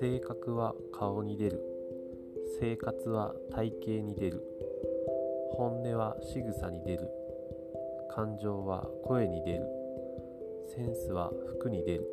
[0.00, 1.60] 性格は顔に出る。
[2.60, 4.42] 生活は体型に出る。
[5.52, 7.08] 本音は仕草に出る。
[8.14, 9.66] 感情は声に出る。
[10.68, 12.06] センスは服に出る。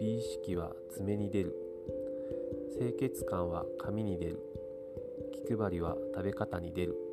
[0.00, 1.56] 美意識は爪に出る。
[2.78, 4.38] 清潔感は髪に出る。
[5.46, 7.11] 気配りは食べ方に出る。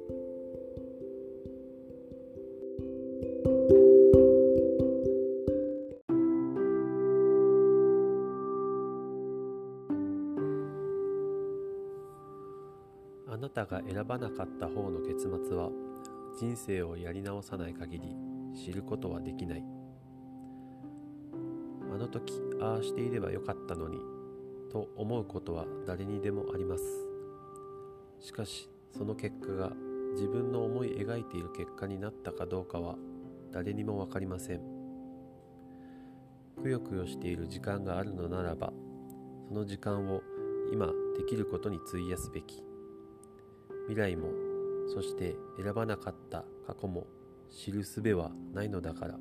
[13.49, 15.71] なたが選ばなかった方の結末は
[16.39, 18.15] 人生をやり直さない限り
[18.55, 19.63] 知ることはできない。
[21.91, 23.97] あの時ああしていればよかったのに
[24.71, 26.83] と思うことは誰にでもあります。
[28.19, 29.71] しかしその結果が
[30.13, 32.95] 自分の思い描いている結果になったかどうかは
[33.51, 34.61] 誰にも分かりません。
[36.61, 38.71] くよくよしている時間があるのならば
[39.47, 40.21] その時間を
[40.71, 40.85] 今
[41.17, 42.68] できることに費やすべき。
[43.89, 44.27] 未来も
[44.93, 47.07] そして選ばなかった過去も
[47.49, 49.15] 知るすべはないのだから。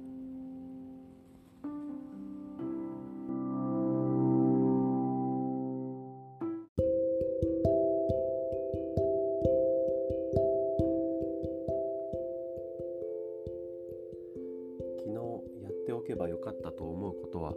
[14.99, 15.15] 昨日
[15.63, 17.55] やっておけばよかったと思うことは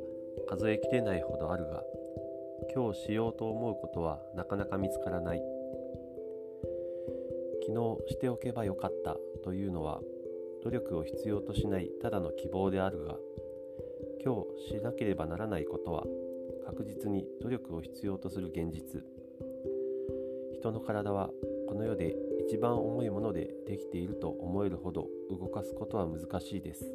[0.47, 1.83] 数えきれないほどあるが
[2.73, 5.60] 今日しようと思うことはなかなか見つからない。
[7.61, 7.71] 昨
[8.07, 10.01] 日しておけばよかったというのは
[10.63, 13.17] 努力を必要としないただの希望であるが
[14.23, 16.03] 今日しなければならないことは
[16.65, 19.03] 確実に努力を必要とする現実。
[20.53, 21.31] 人の体は
[21.67, 22.15] この世で
[22.47, 26.85] 一番重いものでできていると思えるほど動かすことは難しいです。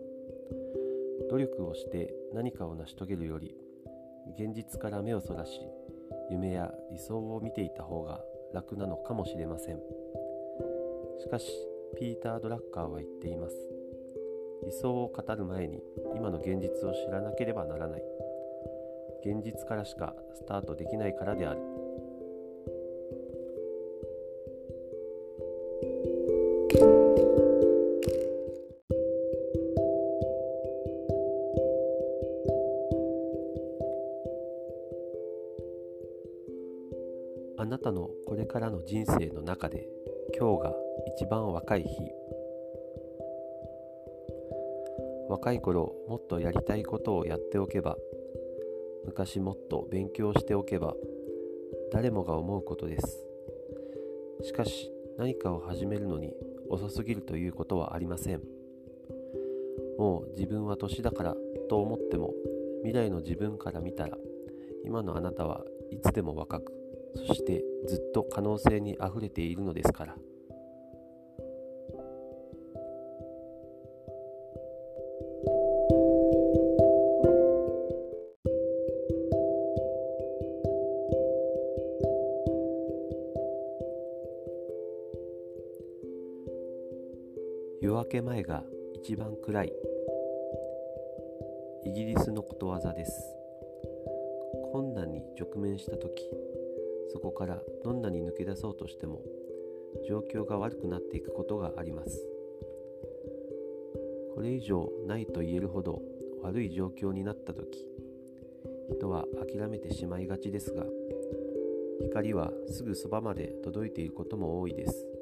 [1.28, 3.56] 努力をして何かを成し遂げるより
[4.38, 5.60] 現実から目をそらし
[6.30, 8.20] 夢や理想を見ていた方が
[8.52, 9.80] 楽なのかもしれません。
[11.18, 11.50] しかし
[11.98, 13.56] ピーター・ドラッカーは言っています。
[14.64, 15.82] 理想を語る前に
[16.14, 18.02] 今の現実を知らなければならない。
[19.24, 21.60] 現実からしかスタートできないからである。
[37.58, 39.88] あなたのこれからの人生の中で
[40.38, 40.85] 今日が
[41.16, 41.88] 一番若い日。
[45.28, 47.96] 若い頃もっとやりたいことをやっておけば
[49.04, 50.94] 昔もっと勉強しておけば
[51.92, 53.24] 誰もが思うことです。
[54.42, 56.32] しかし何かを始めるのに
[56.68, 58.42] 遅すぎるということはありません。
[59.98, 61.34] もう自分は年だから
[61.68, 62.34] と思っても
[62.82, 64.16] 未来の自分から見たら
[64.84, 66.72] 今のあなたはいつでも若く
[67.26, 70.16] そしてずっと可能性にあふれているのですから。
[87.86, 88.64] 夜明け前が
[88.96, 89.72] 一番暗い。
[91.84, 93.12] イギリスのことわざです。
[94.72, 96.28] 困難に直面した時
[97.12, 99.22] そこからどんなに抜け出そうとしても
[100.08, 102.26] 状況が悪くなっていくことがあります。
[104.34, 106.02] これ以上ないと言えるほど
[106.42, 107.86] 悪い状況になった時
[108.90, 110.82] 人は諦めてしまいがちですが
[112.02, 115.15] 光はすぐそばまで届いていることも多いです。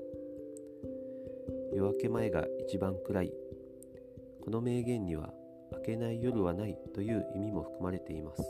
[1.75, 3.33] 夜明け前が一番暗い
[4.45, 5.33] この名言には
[5.73, 8.43] 明けない夜はないという意味も含まれています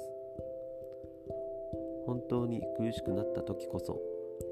[2.07, 3.99] 本当に苦しくなった時こそ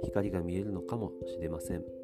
[0.04, 2.01] 光が見えるのかもしれません。